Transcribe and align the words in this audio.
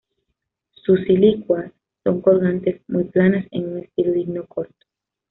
Su 0.71 0.97
silicuas 0.97 1.71
son 2.03 2.21
colgantes, 2.21 2.81
muy 2.87 3.03
planas, 3.03 3.45
en 3.51 3.67
un 3.73 3.77
estilo 3.81 4.13
digno 4.13 4.47
corto. 4.47 4.87